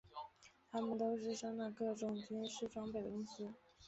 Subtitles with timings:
[0.71, 3.53] 它们都是生产各种军事装备的公司。